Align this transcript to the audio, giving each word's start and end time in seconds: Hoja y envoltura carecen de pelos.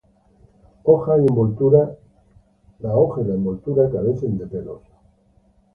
Hoja 0.85 1.15
y 1.19 1.27
envoltura 1.27 1.91
carecen 3.91 4.39
de 4.39 4.47
pelos. 4.47 4.81